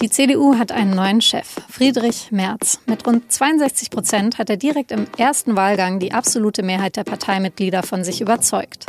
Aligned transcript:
Die 0.00 0.10
CDU 0.10 0.58
hat 0.58 0.72
einen 0.72 0.94
neuen 0.94 1.22
Chef, 1.22 1.56
Friedrich 1.70 2.30
Merz. 2.30 2.80
Mit 2.86 3.06
rund 3.06 3.32
62 3.32 3.90
Prozent 3.90 4.36
hat 4.36 4.50
er 4.50 4.58
direkt 4.58 4.92
im 4.92 5.06
ersten 5.16 5.56
Wahlgang 5.56 6.00
die 6.00 6.12
absolute 6.12 6.62
Mehrheit 6.62 6.96
der 6.96 7.04
Parteimitglieder 7.04 7.82
von 7.82 8.04
sich 8.04 8.20
überzeugt. 8.20 8.86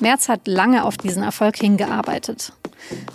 Merz 0.00 0.28
hat 0.28 0.46
lange 0.46 0.84
auf 0.84 0.98
diesen 0.98 1.22
Erfolg 1.22 1.56
hingearbeitet. 1.56 2.52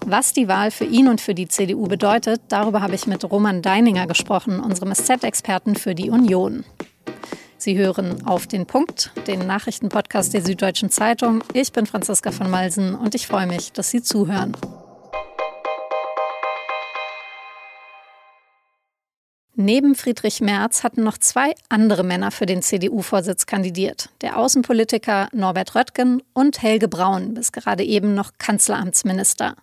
Was 0.05 0.33
die 0.33 0.47
Wahl 0.47 0.71
für 0.71 0.85
ihn 0.85 1.07
und 1.07 1.21
für 1.21 1.35
die 1.35 1.47
CDU 1.47 1.87
bedeutet, 1.87 2.41
darüber 2.49 2.81
habe 2.81 2.95
ich 2.95 3.05
mit 3.05 3.23
Roman 3.23 3.61
Deininger 3.61 4.07
gesprochen, 4.07 4.59
unserem 4.59 4.93
SZ-Experten 4.93 5.75
für 5.75 5.93
die 5.93 6.09
Union. 6.09 6.63
Sie 7.57 7.77
hören 7.77 8.25
auf 8.25 8.47
den 8.47 8.65
Punkt, 8.65 9.11
den 9.27 9.45
Nachrichtenpodcast 9.45 10.33
der 10.33 10.43
Süddeutschen 10.43 10.89
Zeitung. 10.89 11.43
Ich 11.53 11.71
bin 11.71 11.85
Franziska 11.85 12.31
von 12.31 12.49
Malsen 12.49 12.95
und 12.95 13.13
ich 13.13 13.27
freue 13.27 13.47
mich, 13.47 13.71
dass 13.71 13.91
Sie 13.91 14.01
zuhören. 14.01 14.55
Neben 19.57 19.95
Friedrich 19.95 20.41
Merz 20.41 20.83
hatten 20.83 21.03
noch 21.03 21.17
zwei 21.17 21.55
andere 21.69 22.03
Männer 22.03 22.31
für 22.31 22.45
den 22.45 22.61
CDU-Vorsitz 22.61 23.45
kandidiert. 23.45 24.09
Der 24.19 24.37
Außenpolitiker 24.37 25.29
Norbert 25.31 25.75
Röttgen 25.75 26.21
und 26.33 26.61
Helge 26.61 26.89
Braun, 26.89 27.33
bis 27.33 27.53
gerade 27.53 27.85
eben 27.85 28.15
noch 28.15 28.31
Kanzleramtsminister. 28.37 29.55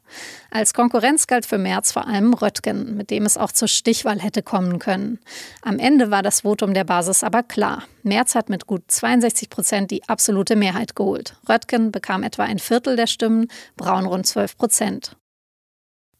Als 0.50 0.73
Konkurrenz 0.73 1.27
galt 1.27 1.45
für 1.45 1.59
Merz 1.59 1.92
vor 1.92 2.06
allem 2.06 2.33
Röttgen, 2.33 2.97
mit 2.97 3.10
dem 3.10 3.27
es 3.27 3.36
auch 3.36 3.52
zur 3.52 3.69
Stichwahl 3.69 4.19
hätte 4.19 4.42
kommen 4.42 4.78
können. 4.78 5.19
Am 5.60 5.78
Ende 5.78 6.11
war 6.11 6.22
das 6.22 6.41
Votum 6.41 6.72
der 6.72 6.84
Basis 6.84 7.22
aber 7.22 7.42
klar. 7.42 7.83
Merz 8.02 8.34
hat 8.34 8.48
mit 8.48 8.66
gut 8.66 8.84
62 8.88 9.50
Prozent 9.50 9.91
die 9.91 10.09
absolute 10.09 10.56
Mehrheit 10.56 10.97
geholt. 10.97 11.36
Röttgen 11.47 11.92
bekam 11.92 12.22
etwa 12.22 12.45
ein 12.45 12.59
Viertel 12.59 12.97
der 12.97 13.06
Stimmen, 13.06 13.48
Braun 13.77 14.06
rund 14.06 14.27
12 14.27 14.56
Prozent. 14.56 15.16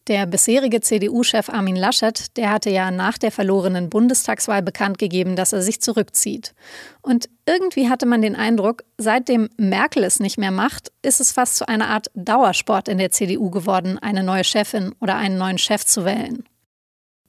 Der 0.09 0.25
bisherige 0.25 0.81
CDU-Chef 0.81 1.47
Armin 1.47 1.77
Laschet, 1.77 2.35
der 2.35 2.51
hatte 2.51 2.69
ja 2.69 2.91
nach 2.91 3.17
der 3.17 3.31
verlorenen 3.31 3.89
Bundestagswahl 3.89 4.61
bekannt 4.61 4.97
gegeben, 4.97 5.37
dass 5.37 5.53
er 5.53 5.61
sich 5.61 5.79
zurückzieht. 5.79 6.53
Und 7.01 7.29
irgendwie 7.45 7.87
hatte 7.87 8.05
man 8.05 8.21
den 8.21 8.35
Eindruck, 8.35 8.83
seitdem 8.97 9.49
Merkel 9.55 10.03
es 10.03 10.19
nicht 10.19 10.37
mehr 10.37 10.51
macht, 10.51 10.91
ist 11.03 11.21
es 11.21 11.31
fast 11.31 11.55
zu 11.55 11.69
einer 11.69 11.87
Art 11.87 12.11
Dauersport 12.15 12.89
in 12.89 12.97
der 12.97 13.11
CDU 13.11 13.49
geworden, 13.49 13.97
eine 13.97 14.23
neue 14.23 14.43
Chefin 14.43 14.93
oder 14.99 15.15
einen 15.15 15.37
neuen 15.37 15.57
Chef 15.57 15.85
zu 15.85 16.03
wählen. 16.03 16.43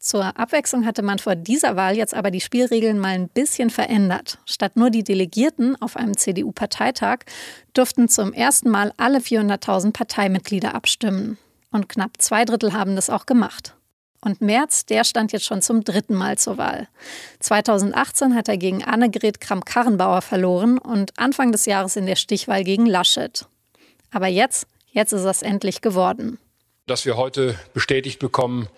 Zur 0.00 0.36
Abwechslung 0.36 0.84
hatte 0.84 1.02
man 1.02 1.20
vor 1.20 1.36
dieser 1.36 1.76
Wahl 1.76 1.96
jetzt 1.96 2.12
aber 2.12 2.32
die 2.32 2.40
Spielregeln 2.40 2.98
mal 2.98 3.14
ein 3.14 3.28
bisschen 3.28 3.70
verändert. 3.70 4.38
Statt 4.46 4.76
nur 4.76 4.90
die 4.90 5.04
Delegierten 5.04 5.80
auf 5.80 5.96
einem 5.96 6.16
CDU-Parteitag 6.16 7.20
durften 7.72 8.08
zum 8.08 8.32
ersten 8.32 8.68
Mal 8.68 8.92
alle 8.96 9.20
400.000 9.20 9.92
Parteimitglieder 9.92 10.74
abstimmen. 10.74 11.38
Und 11.74 11.88
knapp 11.88 12.12
zwei 12.18 12.44
Drittel 12.44 12.72
haben 12.72 12.94
das 12.94 13.10
auch 13.10 13.26
gemacht. 13.26 13.74
Und 14.20 14.40
Merz, 14.40 14.86
der 14.86 15.02
stand 15.02 15.32
jetzt 15.32 15.44
schon 15.44 15.60
zum 15.60 15.82
dritten 15.82 16.14
Mal 16.14 16.38
zur 16.38 16.56
Wahl. 16.56 16.86
2018 17.40 18.36
hat 18.36 18.46
er 18.46 18.56
gegen 18.58 18.84
Annegret 18.84 19.40
Kramp-Karrenbauer 19.40 20.22
verloren 20.22 20.78
und 20.78 21.18
Anfang 21.18 21.50
des 21.50 21.66
Jahres 21.66 21.96
in 21.96 22.06
der 22.06 22.14
Stichwahl 22.14 22.62
gegen 22.62 22.86
Laschet. 22.86 23.46
Aber 24.12 24.28
jetzt, 24.28 24.68
jetzt 24.92 25.10
ist 25.10 25.24
es 25.24 25.42
endlich 25.42 25.80
geworden. 25.80 26.38
Dass 26.86 27.06
wir 27.06 27.16
heute 27.16 27.58
bestätigt 27.72 28.20
bekommen, 28.20 28.68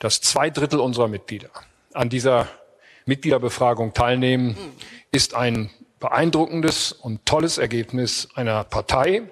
dass 0.00 0.20
zwei 0.20 0.50
Drittel 0.50 0.80
unserer 0.80 1.06
Mitglieder 1.06 1.50
an 1.92 2.08
dieser 2.08 2.48
Mitgliederbefragung 3.06 3.94
teilnehmen, 3.94 4.56
ist 5.12 5.34
ein 5.34 5.70
beeindruckendes 6.00 6.90
und 6.90 7.24
tolles 7.26 7.58
Ergebnis 7.58 8.26
einer 8.34 8.64
Partei, 8.64 9.22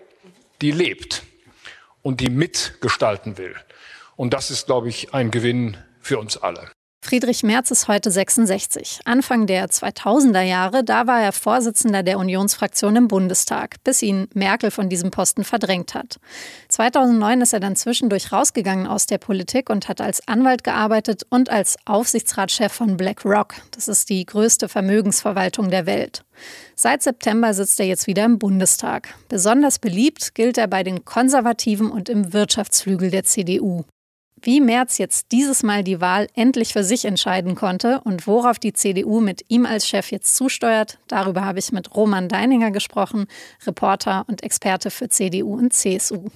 die 0.63 0.71
lebt 0.71 1.25
und 2.09 2.21
die 2.21 2.31
mitgestalten 2.31 3.37
will. 3.37 3.55
Und 4.17 4.33
das 4.33 4.51
ist, 4.51 4.65
glaube 4.65 4.89
ich, 4.89 5.13
ein 5.13 5.31
Gewinn 5.31 5.77
für 6.01 6.19
uns 6.19 6.39
alle. 6.39 6.71
Friedrich 7.09 7.43
Merz 7.43 7.71
ist 7.71 7.89
heute 7.89 8.11
66. 8.11 9.01
Anfang 9.07 9.47
der 9.47 9.69
2000er 9.71 10.43
Jahre, 10.43 10.85
da 10.85 11.07
war 11.07 11.23
er 11.23 11.33
Vorsitzender 11.33 12.03
der 12.03 12.19
Unionsfraktion 12.19 12.97
im 12.97 13.09
Bundestag, 13.09 13.77
bis 13.83 14.03
ihn 14.03 14.29
Merkel 14.35 14.71
von 14.71 14.91
diesem 14.91 15.11
Posten 15.11 15.43
verdrängt 15.43 15.95
hat. 15.95 16.21
2009 16.69 17.41
ist 17.41 17.55
er 17.55 17.61
dann 17.61 17.77
zwischendurch 17.77 18.31
rausgegangen 18.31 18.87
aus 18.87 19.07
der 19.07 19.17
Politik 19.17 19.71
und 19.71 19.89
hat 19.89 20.03
als 20.03 20.29
Anwalt 20.29 20.65
gearbeitet 20.65 21.23
und 21.31 21.49
als 21.49 21.79
Aufsichtsratschef 21.87 22.75
von 22.75 22.99
BlackRock. 22.99 23.55
Das 23.71 23.89
ist 23.89 24.11
die 24.11 24.27
größte 24.27 24.69
Vermögensverwaltung 24.69 25.71
der 25.71 25.87
Welt. 25.87 26.27
Seit 26.75 27.03
September 27.03 27.55
sitzt 27.55 27.81
er 27.81 27.87
jetzt 27.87 28.07
wieder 28.07 28.27
im 28.27 28.39
Bundestag. 28.39 29.15
Besonders 29.31 29.79
beliebt 29.79 30.35
gilt 30.35 30.59
er 30.59 30.67
bei 30.67 30.83
den 30.83 31.07
Konservativen 31.07 31.91
und 31.91 32.11
im 32.11 32.35
Wirtschaftsflügel 32.35 33.11
der 33.11 33.25
CDU. 33.25 33.87
Wie 34.43 34.61
Merz 34.61 34.99
jetzt 34.99 35.33
dieses 35.33 35.63
Mal 35.63 35.83
die 35.83 36.01
Wahl 36.01 36.29
endlich 36.35 36.73
für 36.73 36.85
sich 36.85 37.05
entscheiden 37.05 37.55
konnte 37.55 38.01
und 38.03 38.27
worauf 38.27 38.59
die 38.59 38.73
CDU 38.73 39.21
mit 39.21 39.45
ihm 39.49 39.67
als 39.67 39.89
Chef 39.89 40.13
jetzt 40.13 40.37
zusteuert, 40.37 40.99
darüber 41.09 41.45
habe 41.45 41.59
ich 41.59 41.73
mit 41.73 41.95
Roman 41.97 42.29
Deininger 42.29 42.71
gesprochen, 42.71 43.27
Reporter 43.67 44.25
und 44.29 44.43
Experte 44.43 44.91
für 44.91 45.09
CDU 45.09 45.55
und 45.55 45.73
CSU. 45.73 46.29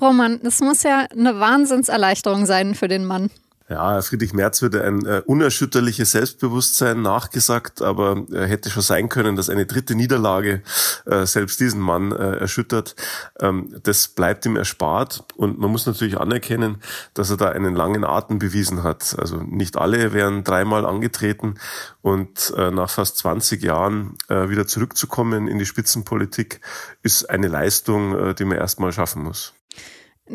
Roman, 0.00 0.40
es 0.44 0.60
muss 0.60 0.82
ja 0.82 1.06
eine 1.10 1.40
Wahnsinnserleichterung 1.40 2.46
sein 2.46 2.74
für 2.74 2.88
den 2.88 3.04
Mann. 3.04 3.30
Ja, 3.70 4.02
Friedrich 4.02 4.32
Merz 4.32 4.62
würde 4.62 4.82
ein 4.82 5.06
äh, 5.06 5.22
unerschütterliches 5.24 6.10
Selbstbewusstsein 6.10 7.02
nachgesagt, 7.02 7.82
aber 7.82 8.24
äh, 8.32 8.48
hätte 8.48 8.68
schon 8.68 8.82
sein 8.82 9.08
können, 9.08 9.36
dass 9.36 9.48
eine 9.48 9.64
dritte 9.64 9.94
Niederlage 9.94 10.62
äh, 11.06 11.24
selbst 11.24 11.60
diesen 11.60 11.80
Mann 11.80 12.10
äh, 12.10 12.38
erschüttert. 12.38 12.96
Ähm, 13.38 13.72
das 13.84 14.08
bleibt 14.08 14.44
ihm 14.44 14.56
erspart 14.56 15.22
und 15.36 15.60
man 15.60 15.70
muss 15.70 15.86
natürlich 15.86 16.18
anerkennen, 16.18 16.78
dass 17.14 17.30
er 17.30 17.36
da 17.36 17.50
einen 17.50 17.76
langen 17.76 18.02
Atem 18.02 18.40
bewiesen 18.40 18.82
hat. 18.82 19.14
Also 19.16 19.36
nicht 19.36 19.76
alle 19.76 20.12
wären 20.12 20.42
dreimal 20.42 20.84
angetreten 20.84 21.54
und 22.02 22.52
äh, 22.56 22.72
nach 22.72 22.90
fast 22.90 23.18
20 23.18 23.62
Jahren 23.62 24.16
äh, 24.28 24.48
wieder 24.48 24.66
zurückzukommen 24.66 25.46
in 25.46 25.60
die 25.60 25.66
Spitzenpolitik 25.66 26.60
ist 27.04 27.30
eine 27.30 27.46
Leistung, 27.46 28.18
äh, 28.18 28.34
die 28.34 28.46
man 28.46 28.58
erstmal 28.58 28.90
schaffen 28.90 29.22
muss. 29.22 29.54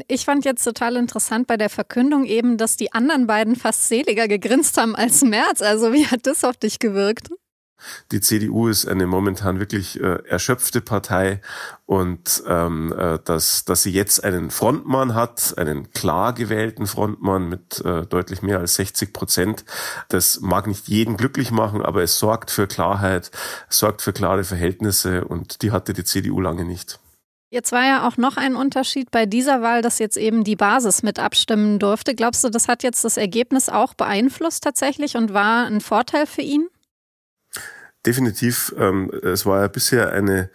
Ich 0.08 0.26
fand 0.26 0.46
jetzt 0.46 0.64
total 0.64 0.96
interessant 0.96 1.48
bei 1.48 1.58
der 1.58 1.70
Verkündung 1.70 2.26
eben, 2.26 2.58
dass 2.58 2.78
die 2.78 2.94
anderen 2.94 3.28
beiden 3.28 3.56
fast 3.56 3.88
seliger 3.88 4.28
gegrinst 4.28 4.78
haben 4.78 4.96
als 4.96 5.22
Merz. 5.22 5.62
Also 5.62 5.94
wie 5.94 6.08
hat 6.08 6.28
das 6.28 6.44
auf 6.44 6.58
dich 6.58 6.80
gewirkt? 6.80 7.30
Die 8.12 8.22
CDU 8.22 8.68
ist 8.68 8.88
eine 8.88 9.06
momentan 9.06 9.60
wirklich 9.60 10.00
äh, 10.00 10.20
erschöpfte 10.28 10.82
Partei 10.82 11.42
und 11.86 12.44
ähm, 12.48 12.94
äh, 12.98 13.20
dass, 13.24 13.66
dass 13.66 13.84
sie 13.84 13.92
jetzt 13.92 14.24
einen 14.24 14.50
Frontmann 14.50 15.14
hat, 15.14 15.56
einen 15.58 15.92
klar 15.92 16.34
gewählten 16.34 16.88
Frontmann 16.88 17.48
mit 17.50 17.84
äh, 17.84 18.06
deutlich 18.06 18.42
mehr 18.42 18.60
als 18.60 18.76
60 18.76 19.14
Prozent, 19.14 19.66
das 20.10 20.40
mag 20.40 20.68
nicht 20.68 20.88
jeden 20.88 21.18
glücklich 21.18 21.52
machen, 21.52 21.82
aber 21.82 22.02
es 22.02 22.18
sorgt 22.18 22.50
für 22.50 22.68
Klarheit, 22.68 23.32
sorgt 23.70 24.02
für 24.02 24.14
klare 24.14 24.44
Verhältnisse 24.44 25.26
und 25.26 25.62
die 25.62 25.72
hatte 25.72 25.94
die 25.94 26.04
CDU 26.04 26.40
lange 26.42 26.66
nicht. 26.66 27.00
Jetzt 27.56 27.72
war 27.72 27.86
ja 27.86 28.06
auch 28.06 28.18
noch 28.18 28.36
ein 28.36 28.58
Unterschied 28.58 29.12
bei 29.12 29.26
dieser 29.26 29.62
Wahl, 29.62 29.82
dass 29.82 29.98
jetzt 29.98 30.18
eben 30.18 30.44
die 30.44 30.58
Basis 30.58 31.04
mit 31.04 31.20
abstimmen 31.20 31.80
durfte. 31.80 32.14
Glaubst 32.14 32.44
du, 32.44 32.50
das 32.50 32.68
hat 32.68 32.84
jetzt 32.84 33.06
das 33.06 33.16
Ergebnis 33.16 33.70
auch 33.70 33.94
beeinflusst 33.94 34.62
tatsächlich 34.62 35.16
und 35.16 35.34
war 35.34 35.66
ein 35.66 35.80
Vorteil 35.80 36.26
für 36.26 36.42
ihn? 36.42 36.68
Definitiv, 38.06 38.74
ähm, 38.78 39.12
es 39.24 39.46
war 39.46 39.62
ja 39.62 39.68
bisher 39.68 40.12
eine, 40.12 40.50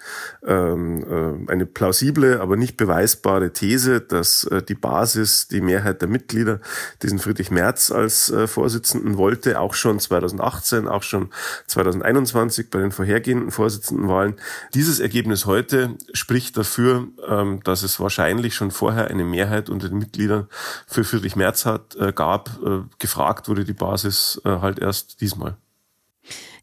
ähm, 0.47 1.47
äh, 1.49 1.50
eine 1.50 1.66
plausible, 1.66 2.41
aber 2.41 2.56
nicht 2.56 2.77
beweisbare 2.77 3.53
These, 3.53 4.00
dass 4.00 4.44
äh, 4.44 4.62
die 4.62 4.75
Basis, 4.75 5.49
die 5.49 5.60
Mehrheit 5.60 6.00
der 6.03 6.09
Mitglieder 6.09 6.60
diesen 7.03 7.19
Friedrich 7.19 7.50
Merz 7.50 7.91
als 7.91 8.31
äh, 8.31 8.47
Vorsitzenden 8.47 9.16
wollte, 9.16 9.60
auch 9.60 9.75
schon 9.75 9.99
2018, 9.99 10.89
auch 10.89 11.03
schon 11.03 11.31
2021 11.66 12.71
bei 12.71 12.81
den 12.81 12.93
vorhergehenden 12.93 13.50
Vorsitzendenwahlen. 13.50 14.37
Dieses 14.75 15.00
Ergebnis 15.00 15.47
heute 15.47 15.97
spricht 16.12 16.56
dafür, 16.56 17.09
ähm, 17.27 17.60
dass 17.65 17.83
es 17.83 18.00
wahrscheinlich 18.00 18.54
schon 18.54 18.71
vorher 18.71 19.09
eine 19.09 19.24
Mehrheit 19.24 19.69
unter 19.69 19.89
den 19.89 19.98
Mitgliedern 19.98 20.48
für 20.86 21.04
Friedrich 21.04 21.36
Merz 21.36 21.66
hat, 21.66 21.97
äh, 21.97 22.13
gab. 22.13 22.51
Äh, 22.65 22.80
gefragt 22.98 23.48
wurde 23.48 23.65
die 23.65 23.72
Basis 23.72 24.41
äh, 24.45 24.48
halt 24.48 24.78
erst 24.78 25.21
diesmal. 25.21 25.57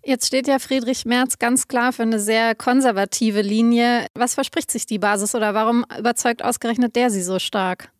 Jetzt 0.07 0.25
steht 0.25 0.47
ja 0.47 0.57
Friedrich 0.57 1.03
Merz 1.03 1.37
ganz 1.37 1.67
klar 1.67 1.91
für 1.91 2.03
eine 2.03 2.21
sehr 2.21 2.55
konservative 2.55 3.41
Linie. 3.41 4.07
Was 4.13 4.35
verspricht 4.35 4.71
sich 4.71 4.85
die 4.85 4.99
Basis 4.99 5.35
oder 5.35 5.53
warum 5.53 5.83
überzeugt 5.99 6.45
ausgerechnet 6.45 6.95
der 6.95 7.09
sie 7.09 7.21
so 7.21 7.39
stark? 7.39 7.91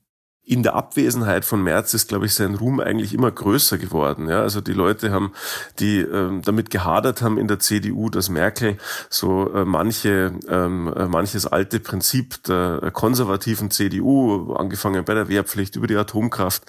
In 0.48 0.64
der 0.64 0.76
Abwesenheit 0.76 1.44
von 1.44 1.62
Merz 1.62 1.94
ist, 1.94 2.08
glaube 2.08 2.26
ich, 2.26 2.34
sein 2.34 2.56
Ruhm 2.56 2.80
eigentlich 2.80 3.14
immer 3.14 3.30
größer 3.30 3.78
geworden. 3.78 4.30
Ja, 4.30 4.42
also 4.44 4.62
die 4.62 4.72
Leute 4.72 5.12
haben, 5.12 5.34
die 5.80 6.00
ähm, 6.00 6.42
damit 6.42 6.70
gehadert 6.70 7.22
haben 7.22 7.38
in 7.38 7.50
der 7.50 7.60
CDU, 7.60 8.10
dass 8.10 8.30
Merkel 8.30 8.78
so 9.10 9.54
äh, 9.54 9.66
manche, 9.66 10.32
ähm, 10.48 10.94
äh, 10.96 11.06
manches 11.08 11.48
alte 11.48 11.82
Prinzip 11.82 12.42
der 12.44 12.92
konservativen 12.94 13.72
CDU, 13.72 14.54
angefangen 14.54 15.04
bei 15.04 15.16
der 15.16 15.28
Wehrpflicht 15.28 15.76
über 15.76 15.86
die 15.86 15.98
Atomkraft, 15.98 16.64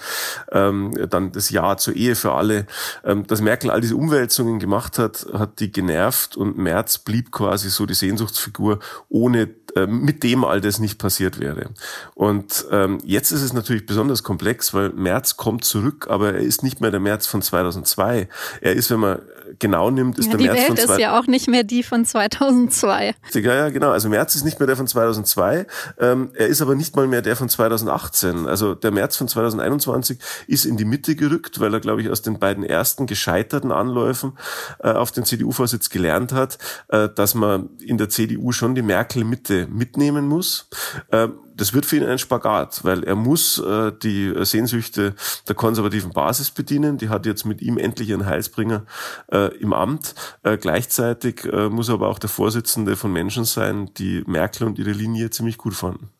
ähm, 0.50 0.92
dann 1.08 1.30
das 1.30 1.50
Ja 1.50 1.76
zur 1.76 1.94
Ehe 1.94 2.16
für 2.16 2.32
alle, 2.32 2.66
ähm, 3.04 3.28
dass 3.28 3.40
Merkel 3.40 3.70
all 3.70 3.80
diese 3.80 3.94
Umwälzungen 3.94 4.58
gemacht 4.58 4.98
hat, 4.98 5.25
hat 5.32 5.60
die 5.60 5.70
genervt 5.70 6.36
und 6.36 6.58
Merz 6.58 6.98
blieb 6.98 7.30
quasi 7.30 7.70
so 7.70 7.86
die 7.86 7.94
Sehnsuchtsfigur, 7.94 8.80
ohne 9.08 9.42
äh, 9.42 9.48
mit 9.86 10.22
dem 10.22 10.44
all 10.44 10.60
das 10.60 10.78
nicht 10.78 10.98
passiert 10.98 11.40
wäre. 11.40 11.70
Und 12.14 12.66
ähm, 12.70 12.98
jetzt 13.04 13.30
ist 13.30 13.42
es 13.42 13.52
natürlich 13.52 13.86
besonders 13.86 14.22
komplex, 14.22 14.74
weil 14.74 14.90
März 14.90 15.36
kommt 15.36 15.64
zurück, 15.64 16.06
aber 16.08 16.34
er 16.34 16.40
ist 16.40 16.62
nicht 16.62 16.80
mehr 16.80 16.90
der 16.90 17.00
März 17.00 17.26
von 17.26 17.42
2002. 17.42 18.28
Er 18.60 18.72
ist, 18.72 18.90
wenn 18.90 19.00
man 19.00 19.20
genau 19.58 19.90
nimmt, 19.90 20.18
ist 20.18 20.26
ja, 20.26 20.30
der 20.32 20.38
die 20.38 20.44
März 20.44 20.58
Welt 20.58 20.80
von 20.80 20.94
ist 20.94 21.00
ja 21.00 21.18
auch 21.18 21.26
nicht 21.26 21.48
mehr 21.48 21.62
die 21.62 21.82
von 21.82 22.04
2002. 22.04 23.14
Ja, 23.34 23.54
ja, 23.54 23.68
genau. 23.70 23.90
Also 23.90 24.08
März 24.08 24.34
ist 24.34 24.44
nicht 24.44 24.58
mehr 24.58 24.66
der 24.66 24.76
von 24.76 24.86
2002. 24.86 25.66
Ähm, 25.98 26.30
er 26.34 26.46
ist 26.48 26.62
aber 26.62 26.74
nicht 26.74 26.96
mal 26.96 27.06
mehr 27.06 27.22
der 27.22 27.36
von 27.36 27.48
2018. 27.48 28.46
Also 28.46 28.74
der 28.74 28.90
März 28.90 29.16
von 29.16 29.28
2021 29.28 30.18
ist 30.46 30.64
in 30.64 30.76
die 30.76 30.84
Mitte 30.84 31.16
gerückt, 31.16 31.60
weil 31.60 31.72
er, 31.72 31.80
glaube 31.80 32.02
ich, 32.02 32.10
aus 32.10 32.22
den 32.22 32.38
beiden 32.38 32.64
ersten 32.64 33.06
gescheiterten 33.06 33.72
Anläufen 33.72 34.32
äh, 34.80 34.90
auf 34.90 35.12
den 35.12 35.24
CDU-Vorsitz 35.24 35.90
gelernt 35.90 36.32
hat, 36.32 36.58
äh, 36.88 37.08
dass 37.14 37.34
man 37.34 37.70
in 37.80 37.98
der 37.98 38.08
CDU 38.08 38.52
schon 38.52 38.74
die 38.74 38.82
Merkel-Mitte 38.82 39.57
mitnehmen 39.66 40.26
muss. 40.26 40.69
Äh, 41.10 41.28
das 41.58 41.75
wird 41.75 41.87
für 41.87 41.96
ihn 41.96 42.05
ein 42.05 42.19
Spagat, 42.19 42.84
weil 42.84 43.02
er 43.02 43.16
muss 43.16 43.58
äh, 43.58 43.93
die 44.02 44.32
Sehnsüchte 44.44 45.14
der 45.49 45.55
konservativen 45.56 46.12
Basis 46.12 46.50
bedienen. 46.50 46.99
Die 46.99 47.08
hat 47.08 47.26
jetzt 47.26 47.44
mit 47.44 47.60
ihm 47.60 47.78
endlich 47.78 48.08
ihren 48.10 48.26
Heilsbringer 48.26 48.87
äh, 49.32 49.56
im 49.58 49.72
Amt. 49.72 50.14
Äh, 50.44 50.56
gleichzeitig 50.56 51.49
muss 51.70 51.88
er 51.88 51.94
aber 51.94 52.08
auch 52.08 52.19
der 52.19 52.31
Vorsitzende 52.31 52.96
von 52.96 53.12
Menschen 53.12 53.44
sein, 53.44 53.90
die 53.96 54.22
Merkel 54.26 54.66
und 54.66 54.78
ihre 54.78 54.93
Linie 54.93 55.31
ziemlich 55.31 55.58
gut 55.58 55.75
fanden. 55.75 56.11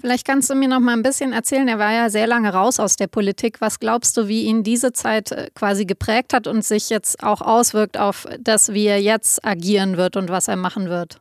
Vielleicht 0.00 0.26
kannst 0.26 0.50
du 0.50 0.54
mir 0.56 0.68
noch 0.68 0.80
mal 0.80 0.94
ein 0.94 1.02
bisschen 1.02 1.32
erzählen. 1.32 1.68
Er 1.68 1.78
war 1.78 1.92
ja 1.92 2.10
sehr 2.10 2.26
lange 2.26 2.52
raus 2.52 2.80
aus 2.80 2.96
der 2.96 3.06
Politik. 3.06 3.60
Was 3.60 3.78
glaubst 3.78 4.16
du, 4.16 4.26
wie 4.26 4.44
ihn 4.44 4.64
diese 4.64 4.92
Zeit 4.92 5.52
quasi 5.54 5.84
geprägt 5.84 6.32
hat 6.32 6.48
und 6.48 6.64
sich 6.64 6.90
jetzt 6.90 7.22
auch 7.22 7.40
auswirkt 7.40 7.96
auf 7.96 8.26
das, 8.40 8.72
wie 8.72 8.86
er 8.86 9.00
jetzt 9.00 9.44
agieren 9.44 9.96
wird 9.96 10.16
und 10.16 10.28
was 10.28 10.48
er 10.48 10.56
machen 10.56 10.88
wird? 10.88 11.20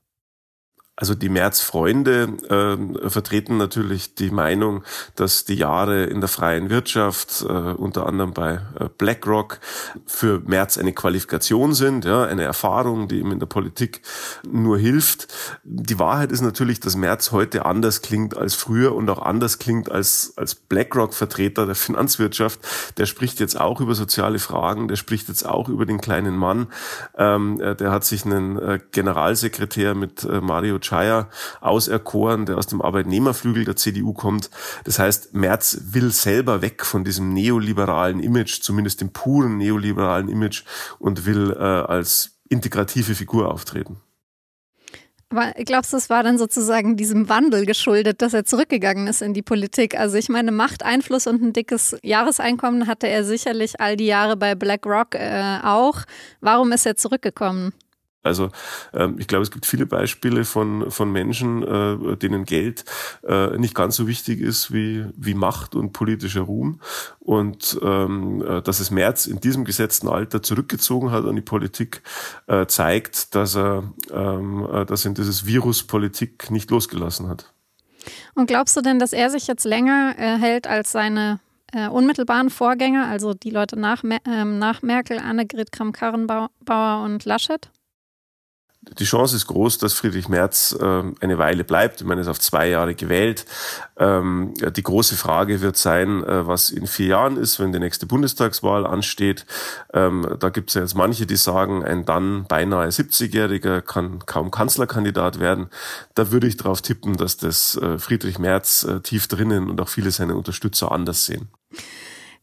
Also 1.01 1.15
die 1.15 1.30
Märzfreunde 1.30 2.30
äh, 2.48 3.09
vertreten 3.09 3.57
natürlich 3.57 4.13
die 4.13 4.30
Meinung, 4.30 4.83
dass 5.15 5.45
die 5.45 5.56
Jahre 5.56 6.03
in 6.03 6.19
der 6.19 6.30
freien 6.30 6.69
Wirtschaft, 6.69 7.42
äh, 7.42 7.51
unter 7.51 8.06
anderem 8.06 8.33
bei 8.33 8.62
äh, 8.80 8.88
BlackRock, 9.00 9.59
für 10.06 10.42
März 10.45 10.77
eine 10.77 10.94
Qualifikation 10.94 11.74
sind, 11.74 12.06
ja, 12.06 12.24
eine 12.25 12.44
Erfahrung, 12.44 13.07
die 13.07 13.18
ihm 13.18 13.31
in 13.31 13.39
der 13.39 13.48
Politik 13.48 14.03
nur 14.48 14.77
hilft. 14.77 15.27
Die 15.63 15.98
Wahrheit 15.98 16.31
ist 16.31 16.42
natürlich, 16.42 16.80
dass 16.80 16.95
März 16.95 17.31
heute 17.31 17.65
anders 17.65 18.03
klingt 18.03 18.38
als 18.38 18.53
früher 18.53 18.94
und 18.94 19.09
auch 19.09 19.24
anders 19.24 19.57
klingt 19.57 19.92
als, 19.92 20.33
als 20.36 20.53
BlackRock-Vertreter 20.53 21.65
der 21.65 21.74
Finanzwirtschaft. 21.74 22.59
Der 23.00 23.07
spricht 23.07 23.39
jetzt 23.39 23.59
auch 23.59 23.81
über 23.81 23.95
soziale 23.95 24.38
Fragen, 24.38 24.88
der 24.88 24.98
spricht 24.98 25.30
jetzt 25.30 25.48
auch 25.48 25.68
über 25.68 25.88
den 25.88 26.00
kleinen 26.00 26.38
Mann. 26.38 26.68
Ähm, 27.18 27.59
äh, 27.59 27.75
der 27.75 27.89
hat 27.89 28.03
sich 28.03 28.24
einen 28.24 28.59
äh, 28.59 28.80
Generalsekretär 28.92 29.95
mit 29.95 30.27
Mario 30.42 30.77
Scheier 30.91 31.29
auserkoren, 31.61 32.45
der 32.45 32.57
aus 32.57 32.67
dem 32.67 32.81
Arbeitnehmerflügel 32.81 33.63
der 33.63 33.77
CDU 33.77 34.11
kommt. 34.11 34.49
Das 34.83 34.99
heißt, 34.99 35.33
Merz 35.33 35.79
will 35.91 36.11
selber 36.11 36.61
weg 36.61 36.85
von 36.85 37.05
diesem 37.05 37.33
neoliberalen 37.33 38.19
Image, 38.19 38.61
zumindest 38.61 38.99
dem 38.99 39.13
puren 39.13 39.57
neoliberalen 39.57 40.27
Image 40.27 40.63
und 40.99 41.25
will 41.25 41.55
äh, 41.57 41.63
als 41.63 42.39
integrative 42.49 43.15
Figur 43.15 43.49
auftreten. 43.53 44.01
Aber 45.29 45.53
glaubst 45.63 45.93
du, 45.93 45.97
es 45.97 46.09
war 46.09 46.23
dann 46.23 46.38
sozusagen 46.38 46.97
diesem 46.97 47.29
Wandel 47.29 47.65
geschuldet, 47.65 48.21
dass 48.21 48.33
er 48.33 48.43
zurückgegangen 48.43 49.07
ist 49.07 49.21
in 49.21 49.33
die 49.33 49.41
Politik? 49.41 49.97
Also 49.97 50.17
ich 50.17 50.27
meine, 50.27 50.51
Macht, 50.51 50.83
Einfluss 50.83 51.25
und 51.25 51.41
ein 51.41 51.53
dickes 51.53 51.95
Jahreseinkommen 52.03 52.85
hatte 52.85 53.07
er 53.07 53.23
sicherlich 53.23 53.79
all 53.79 53.95
die 53.95 54.07
Jahre 54.07 54.35
bei 54.35 54.55
BlackRock 54.55 55.15
äh, 55.15 55.59
auch. 55.63 56.01
Warum 56.41 56.73
ist 56.73 56.85
er 56.85 56.97
zurückgekommen? 56.97 57.71
Also 58.23 58.50
ähm, 58.94 59.15
ich 59.19 59.27
glaube, 59.27 59.44
es 59.44 59.51
gibt 59.51 59.65
viele 59.65 59.85
Beispiele 59.85 60.45
von, 60.45 60.91
von 60.91 61.12
Menschen, 61.12 61.63
äh, 61.63 62.18
denen 62.18 62.45
Geld 62.45 62.85
äh, 63.23 63.57
nicht 63.57 63.75
ganz 63.75 63.95
so 63.95 64.07
wichtig 64.07 64.39
ist 64.39 64.73
wie, 64.73 65.06
wie 65.15 65.33
Macht 65.33 65.75
und 65.75 65.91
politischer 65.94 66.41
Ruhm. 66.41 66.79
Und 67.19 67.79
ähm, 67.81 68.44
äh, 68.47 68.62
dass 68.62 68.79
es 68.79 68.91
Merz 68.91 69.25
in 69.25 69.39
diesem 69.39 69.65
gesetzten 69.65 70.07
Alter 70.07 70.44
zurückgezogen 70.44 71.12
hat 71.12 71.25
an 71.25 71.35
die 71.35 71.41
Politik, 71.41 72.01
äh, 72.47 72.65
zeigt, 72.68 73.33
dass 73.35 73.56
er, 73.56 73.83
ähm, 74.12 74.67
äh, 74.71 74.85
dass 74.85 75.06
er 75.06 75.13
dieses 75.13 75.45
Virus 75.45 75.83
Politik 75.83 76.51
nicht 76.51 76.69
losgelassen 76.69 77.27
hat. 77.27 77.51
Und 78.33 78.47
glaubst 78.47 78.75
du 78.77 78.81
denn, 78.81 79.00
dass 79.00 79.13
er 79.13 79.29
sich 79.29 79.47
jetzt 79.47 79.65
länger 79.65 80.15
äh, 80.17 80.38
hält 80.38 80.67
als 80.67 80.91
seine 80.91 81.39
äh, 81.74 81.88
unmittelbaren 81.88 82.50
Vorgänger, 82.50 83.07
also 83.07 83.33
die 83.33 83.50
Leute 83.50 83.79
nach, 83.79 84.03
äh, 84.03 84.45
nach 84.45 84.81
Merkel, 84.81 85.19
Annegret 85.19 85.71
Kramp-Karrenbauer 85.71 87.03
und 87.03 87.25
Laschet? 87.25 87.69
Die 88.83 89.03
Chance 89.03 89.35
ist 89.35 89.45
groß, 89.45 89.77
dass 89.77 89.93
Friedrich 89.93 90.27
Merz 90.27 90.75
äh, 90.79 91.03
eine 91.19 91.37
Weile 91.37 91.63
bleibt. 91.63 92.01
Ich 92.01 92.07
meine, 92.07 92.21
er 92.21 92.23
ist 92.23 92.27
auf 92.27 92.39
zwei 92.39 92.67
Jahre 92.67 92.95
gewählt. 92.95 93.45
Ähm, 93.97 94.55
die 94.57 94.81
große 94.81 95.15
Frage 95.15 95.61
wird 95.61 95.77
sein, 95.77 96.23
äh, 96.23 96.47
was 96.47 96.71
in 96.71 96.87
vier 96.87 97.07
Jahren 97.07 97.37
ist, 97.37 97.59
wenn 97.59 97.71
die 97.71 97.79
nächste 97.79 98.07
Bundestagswahl 98.07 98.87
ansteht. 98.87 99.45
Ähm, 99.93 100.35
da 100.39 100.49
gibt 100.49 100.69
es 100.69 100.73
ja 100.73 100.81
jetzt 100.81 100.95
manche, 100.95 101.27
die 101.27 101.35
sagen, 101.35 101.83
ein 101.83 102.05
dann 102.05 102.45
beinahe 102.45 102.87
70-Jähriger 102.87 103.81
kann 103.81 104.25
kaum 104.25 104.49
Kanzlerkandidat 104.49 105.39
werden. 105.39 105.69
Da 106.15 106.31
würde 106.31 106.47
ich 106.47 106.57
darauf 106.57 106.81
tippen, 106.81 107.17
dass 107.17 107.37
das 107.37 107.77
äh, 107.77 107.99
Friedrich 107.99 108.39
Merz 108.39 108.83
äh, 108.83 108.99
tief 109.01 109.27
drinnen 109.27 109.69
und 109.69 109.79
auch 109.79 109.89
viele 109.89 110.09
seiner 110.09 110.35
Unterstützer 110.35 110.91
anders 110.91 111.25
sehen. 111.25 111.49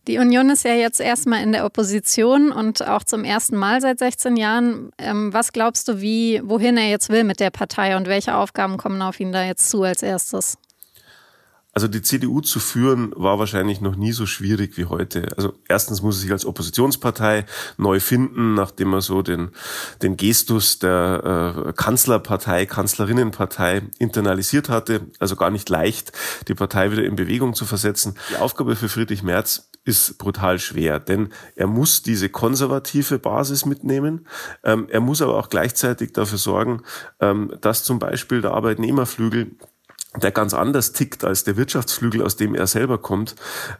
Die 0.08 0.16
Union 0.16 0.48
ist 0.48 0.64
ja 0.64 0.72
jetzt 0.72 1.00
erstmal 1.00 1.42
in 1.42 1.52
der 1.52 1.66
Opposition 1.66 2.50
und 2.50 2.82
auch 2.88 3.04
zum 3.04 3.24
ersten 3.24 3.56
Mal 3.56 3.82
seit 3.82 3.98
16 3.98 4.38
Jahren. 4.38 4.90
Ähm, 4.96 5.34
was 5.34 5.52
glaubst 5.52 5.86
du, 5.86 6.00
wie, 6.00 6.40
wohin 6.42 6.78
er 6.78 6.88
jetzt 6.88 7.10
will 7.10 7.24
mit 7.24 7.40
der 7.40 7.50
Partei 7.50 7.94
und 7.94 8.08
welche 8.08 8.34
Aufgaben 8.34 8.78
kommen 8.78 9.02
auf 9.02 9.20
ihn 9.20 9.32
da 9.32 9.44
jetzt 9.44 9.68
zu 9.68 9.82
als 9.82 10.02
erstes? 10.02 10.56
Also 11.74 11.86
die 11.86 12.00
CDU 12.00 12.40
zu 12.40 12.58
führen 12.58 13.12
war 13.14 13.38
wahrscheinlich 13.38 13.82
noch 13.82 13.96
nie 13.96 14.12
so 14.12 14.24
schwierig 14.24 14.78
wie 14.78 14.86
heute. 14.86 15.28
Also 15.36 15.52
erstens 15.68 16.00
muss 16.00 16.16
es 16.16 16.22
sich 16.22 16.32
als 16.32 16.46
Oppositionspartei 16.46 17.44
neu 17.76 18.00
finden, 18.00 18.54
nachdem 18.54 18.88
man 18.88 19.02
so 19.02 19.20
den, 19.20 19.50
den 20.02 20.16
Gestus 20.16 20.78
der 20.78 21.66
äh, 21.68 21.72
Kanzlerpartei, 21.74 22.64
Kanzlerinnenpartei 22.64 23.82
internalisiert 23.98 24.70
hatte. 24.70 25.02
Also 25.18 25.36
gar 25.36 25.50
nicht 25.50 25.68
leicht, 25.68 26.12
die 26.48 26.54
Partei 26.54 26.90
wieder 26.90 27.04
in 27.04 27.14
Bewegung 27.14 27.54
zu 27.54 27.66
versetzen. 27.66 28.16
Die 28.30 28.36
Aufgabe 28.36 28.74
für 28.74 28.88
Friedrich 28.88 29.22
Merz 29.22 29.67
ist 29.88 30.18
brutal 30.18 30.58
schwer, 30.58 31.00
denn 31.00 31.30
er 31.56 31.66
muss 31.66 32.02
diese 32.02 32.28
konservative 32.28 33.18
Basis 33.18 33.64
mitnehmen. 33.64 34.26
Ähm, 34.62 34.86
er 34.90 35.00
muss 35.00 35.22
aber 35.22 35.38
auch 35.38 35.48
gleichzeitig 35.48 36.12
dafür 36.12 36.36
sorgen, 36.36 36.82
ähm, 37.20 37.54
dass 37.62 37.84
zum 37.84 37.98
Beispiel 37.98 38.42
der 38.42 38.52
Arbeitnehmerflügel 38.52 39.56
der 40.16 40.30
ganz 40.30 40.54
anders 40.54 40.92
tickt 40.92 41.22
als 41.22 41.44
der 41.44 41.56
Wirtschaftsflügel, 41.56 42.22
aus 42.22 42.36
dem 42.36 42.54
er 42.54 42.66
selber 42.66 42.98
kommt, 42.98 43.34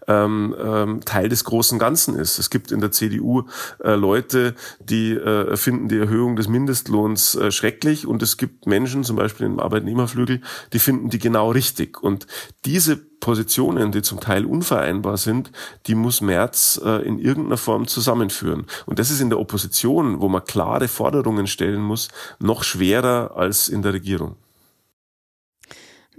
ähm, 0.07 0.55
ähm, 0.63 1.01
Teil 1.05 1.31
des 1.31 1.45
großen 1.45 1.79
Ganzen 1.79 2.17
ist. 2.17 2.39
Es 2.39 2.51
gibt 2.51 2.71
in 2.71 2.81
der 2.81 2.93
CDU 2.93 3.45
äh, 3.83 3.95
Leute, 3.95 4.55
die 4.79 5.13
äh, 5.13 5.57
finden 5.57 5.89
die 5.89 5.99
Erhöhung 5.99 6.37
des 6.37 6.49
Mindestlohns 6.49 7.35
äh, 7.35 7.51
schrecklich 7.51 8.07
und 8.07 8.23
es 8.23 8.37
gibt 8.37 8.67
Menschen, 8.67 9.05
zum 9.05 9.17
Beispiel 9.17 9.47
im 9.47 9.59
Arbeitnehmerflügel, 9.59 10.43
die 10.75 10.79
finden 10.79 11.09
die 11.09 11.19
genau 11.19 11.51
richtig. 11.51 12.03
Und 12.03 12.27
diese 12.67 12.97
Positionen, 12.97 13.91
die 13.91 14.03
zum 14.03 14.21
Teil 14.21 14.45
unvereinbar 14.45 15.17
sind, 15.17 15.51
die 15.87 15.95
muss 15.95 16.21
Merz 16.21 16.79
äh, 16.85 17.07
in 17.07 17.19
irgendeiner 17.19 17.57
Form 17.57 17.87
zusammenführen. 17.87 18.67
Und 18.85 18.99
das 18.99 19.11
ist 19.11 19.21
in 19.21 19.31
der 19.31 19.41
Opposition, 19.41 20.21
wo 20.21 20.29
man 20.29 20.45
klare 20.45 20.89
Forderungen 20.89 21.47
stellen 21.47 21.81
muss, 21.81 22.09
noch 22.39 22.65
schwerer 22.65 23.33
als 23.35 23.69
in 23.69 23.81
der 23.81 23.95
Regierung. 23.95 24.37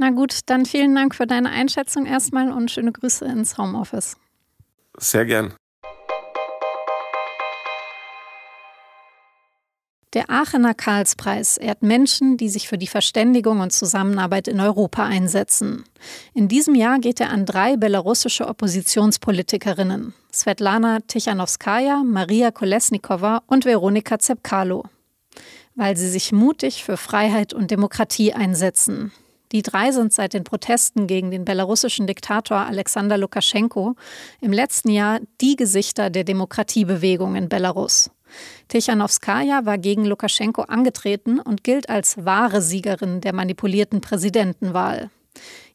Na 0.01 0.11
gut, 0.11 0.39
dann 0.45 0.65
vielen 0.65 0.95
Dank 0.95 1.13
für 1.13 1.27
deine 1.27 1.49
Einschätzung 1.49 2.05
erstmal 2.05 2.53
und 2.53 2.71
schöne 2.71 2.93
Grüße 2.93 3.25
ins 3.25 3.57
Homeoffice. 3.57 4.15
Sehr 4.97 5.25
gern. 5.25 5.53
Der 10.13 10.29
Aachener 10.29 10.73
Karlspreis 10.73 11.57
ehrt 11.57 11.83
Menschen, 11.83 12.37
die 12.37 12.47
sich 12.47 12.69
für 12.69 12.77
die 12.77 12.87
Verständigung 12.87 13.59
und 13.59 13.73
Zusammenarbeit 13.73 14.47
in 14.47 14.61
Europa 14.61 15.03
einsetzen. 15.03 15.83
In 16.33 16.47
diesem 16.47 16.75
Jahr 16.75 16.99
geht 16.99 17.19
er 17.19 17.29
an 17.29 17.45
drei 17.45 17.75
belarussische 17.75 18.47
Oppositionspolitikerinnen: 18.47 20.13
Svetlana 20.33 20.99
Tichanowskaja, 21.01 22.03
Maria 22.05 22.51
Kolesnikova 22.51 23.43
und 23.47 23.65
Veronika 23.65 24.17
Zepkalo. 24.17 24.85
Weil 25.75 25.97
sie 25.97 26.09
sich 26.09 26.31
mutig 26.31 26.85
für 26.85 26.95
Freiheit 26.95 27.53
und 27.53 27.69
Demokratie 27.69 28.33
einsetzen. 28.33 29.11
Die 29.51 29.63
drei 29.63 29.91
sind 29.91 30.13
seit 30.13 30.33
den 30.33 30.43
Protesten 30.43 31.07
gegen 31.07 31.31
den 31.31 31.43
belarussischen 31.43 32.05
Diktator 32.05 32.57
Alexander 32.57 33.17
Lukaschenko 33.17 33.95
im 34.41 34.53
letzten 34.53 34.89
Jahr 34.89 35.19
die 35.41 35.55
Gesichter 35.55 36.09
der 36.09 36.23
Demokratiebewegung 36.23 37.35
in 37.35 37.49
Belarus. 37.49 38.11
Tichanowskaja 38.67 39.65
war 39.65 39.79
gegen 39.79 40.05
Lukaschenko 40.05 40.61
angetreten 40.63 41.39
und 41.39 41.63
gilt 41.63 41.89
als 41.89 42.23
wahre 42.25 42.61
Siegerin 42.61 43.21
der 43.21 43.33
manipulierten 43.33 44.01
Präsidentenwahl. 44.01 45.09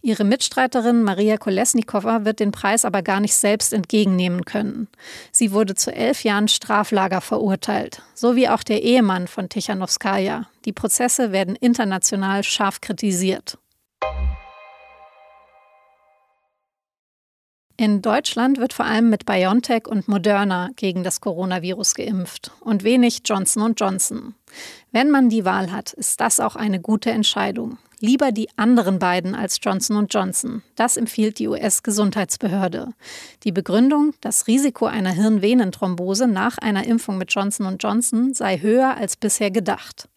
Ihre 0.02 0.24
Mitstreiterin 0.24 1.02
Maria 1.02 1.38
Kolesnikova 1.38 2.26
wird 2.26 2.38
den 2.38 2.52
Preis 2.52 2.84
aber 2.84 3.00
gar 3.00 3.20
nicht 3.20 3.34
selbst 3.34 3.72
entgegennehmen 3.72 4.44
können. 4.44 4.88
Sie 5.32 5.50
wurde 5.50 5.74
zu 5.74 5.94
elf 5.94 6.24
Jahren 6.24 6.48
Straflager 6.48 7.22
verurteilt, 7.22 8.02
so 8.14 8.36
wie 8.36 8.48
auch 8.48 8.62
der 8.62 8.82
Ehemann 8.82 9.26
von 9.26 9.48
Tichanowskaja. 9.48 10.46
Die 10.66 10.72
Prozesse 10.72 11.32
werden 11.32 11.56
international 11.56 12.44
scharf 12.44 12.82
kritisiert. 12.82 13.56
In 17.76 18.02
Deutschland 18.02 18.58
wird 18.58 18.72
vor 18.72 18.86
allem 18.86 19.10
mit 19.10 19.26
BioNTech 19.26 19.88
und 19.88 20.06
Moderna 20.06 20.70
gegen 20.76 21.02
das 21.02 21.20
Coronavirus 21.20 21.96
geimpft 21.96 22.52
und 22.60 22.84
wenig 22.84 23.22
Johnson 23.24 23.74
Johnson. 23.76 24.34
Wenn 24.92 25.10
man 25.10 25.28
die 25.28 25.44
Wahl 25.44 25.72
hat, 25.72 25.92
ist 25.92 26.20
das 26.20 26.38
auch 26.38 26.56
eine 26.56 26.80
gute 26.80 27.10
Entscheidung. 27.10 27.78
Lieber 28.04 28.32
die 28.32 28.50
anderen 28.56 28.98
beiden 28.98 29.34
als 29.34 29.60
Johnson 29.62 30.06
Johnson. 30.10 30.62
Das 30.76 30.98
empfiehlt 30.98 31.38
die 31.38 31.48
US-Gesundheitsbehörde. 31.48 32.90
Die 33.44 33.50
Begründung, 33.50 34.12
das 34.20 34.46
Risiko 34.46 34.84
einer 34.84 35.12
Hirnvenenthrombose 35.12 36.26
nach 36.26 36.58
einer 36.58 36.86
Impfung 36.86 37.16
mit 37.16 37.32
Johnson 37.32 37.78
Johnson 37.80 38.34
sei 38.34 38.58
höher 38.58 38.98
als 38.98 39.16
bisher 39.16 39.50
gedacht. 39.50 40.10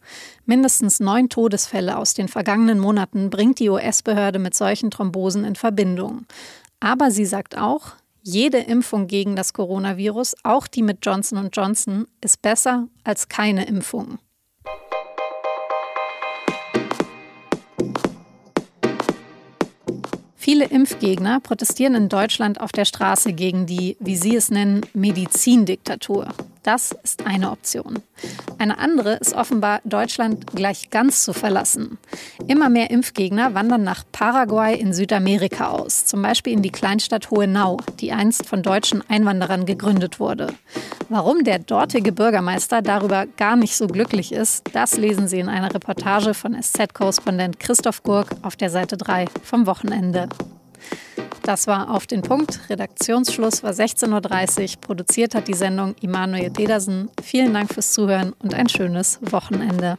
Mindestens 0.46 1.00
neun 1.00 1.30
Todesfälle 1.30 1.98
aus 1.98 2.14
den 2.14 2.28
vergangenen 2.28 2.78
Monaten 2.78 3.30
bringt 3.30 3.60
die 3.60 3.70
US-Behörde 3.70 4.40
mit 4.40 4.54
solchen 4.54 4.92
Thrombosen 4.92 5.46
in 5.46 5.56
Verbindung. 5.56 6.26
Aber 6.82 7.10
sie 7.10 7.26
sagt 7.26 7.58
auch, 7.58 7.94
jede 8.22 8.58
Impfung 8.58 9.08
gegen 9.08 9.38
das 9.38 9.54
Coronavirus, 9.54 10.36
auch 10.44 10.68
die 10.68 10.84
mit 10.84 11.06
Johnson 11.06 11.52
Johnson, 11.54 12.06
ist 12.20 12.42
besser 12.42 12.90
als 13.06 13.30
keine 13.30 13.66
Impfung. 13.66 14.20
Viele 20.50 20.64
Impfgegner 20.64 21.42
protestieren 21.42 21.94
in 21.94 22.08
Deutschland 22.08 22.62
auf 22.62 22.72
der 22.72 22.86
Straße 22.86 23.34
gegen 23.34 23.66
die, 23.66 23.98
wie 24.00 24.16
sie 24.16 24.34
es 24.34 24.50
nennen, 24.50 24.80
Medizindiktatur. 24.94 26.30
Das 26.64 26.96
ist 27.04 27.26
eine 27.26 27.52
Option. 27.52 28.02
Eine 28.58 28.78
andere 28.78 29.14
ist 29.16 29.34
offenbar, 29.34 29.82
Deutschland 29.84 30.48
gleich 30.48 30.90
ganz 30.90 31.24
zu 31.24 31.34
verlassen. 31.34 31.98
Immer 32.48 32.70
mehr 32.70 32.90
Impfgegner 32.90 33.54
wandern 33.54 33.84
nach 33.84 34.04
Paraguay 34.12 34.76
in 34.80 34.94
Südamerika 34.94 35.70
aus, 35.70 36.06
zum 36.06 36.22
Beispiel 36.22 36.54
in 36.54 36.62
die 36.62 36.72
Kleinstadt 36.72 37.32
Hohenau, 37.32 37.78
die 38.00 38.12
einst 38.12 38.46
von 38.46 38.64
deutschen 38.64 39.04
Einwanderern 39.10 39.66
gegründet 39.66 40.20
wurde. 40.20 40.54
Warum 41.10 41.44
der 41.44 41.60
dortige 41.60 42.12
Bürgermeister 42.12 42.82
darüber 42.82 43.26
gar 43.26 43.56
nicht 43.56 43.78
so 43.78 43.88
glücklich 43.88 44.32
ist, 44.32 44.64
das 44.74 44.98
lesen 44.98 45.28
Sie 45.28 45.40
in 45.40 45.50
einer 45.50 45.74
Reportage 45.74 46.34
von 46.34 46.54
SZ-Korrespondent 46.62 47.60
Christoph 47.60 48.04
Gurk 48.04 48.30
auf 48.42 48.56
der 48.56 48.70
Seite 48.70 48.98
3 48.98 49.26
vom 49.44 49.68
Wochenende. 49.68 50.28
Das 51.48 51.66
war 51.66 51.92
auf 51.92 52.06
den 52.06 52.24
Punkt. 52.24 52.60
Redaktionsschluss 52.70 53.64
war 53.64 53.72
16.30 53.72 54.76
Uhr. 54.76 54.82
Produziert 54.82 55.34
hat 55.34 55.48
die 55.48 55.54
Sendung 55.54 55.96
Immanuel 56.02 56.52
Pedersen. 56.52 57.10
Vielen 57.24 57.54
Dank 57.54 57.74
fürs 57.74 57.94
Zuhören 57.94 58.34
und 58.44 58.54
ein 58.54 58.68
schönes 58.68 59.18
Wochenende. 59.22 59.98